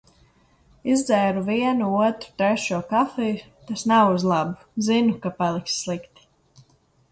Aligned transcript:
Izdzēru 0.93 1.43
vienu, 1.49 1.89
otru, 2.05 2.31
trešo 2.43 2.79
kafiju, 2.95 3.45
tas 3.69 3.85
nav 3.93 4.17
uz 4.17 4.27
labu, 4.35 4.67
zinu, 4.89 5.15
ka 5.27 5.37
paliks 5.45 5.79
slikti. 5.85 6.29